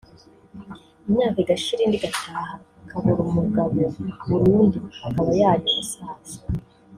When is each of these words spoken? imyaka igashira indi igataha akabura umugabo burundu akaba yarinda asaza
imyaka 1.07 1.37
igashira 1.43 1.81
indi 1.83 1.97
igataha 1.99 2.53
akabura 2.83 3.21
umugabo 3.31 3.77
burundu 4.27 4.77
akaba 5.07 5.29
yarinda 5.39 5.79
asaza 5.83 6.37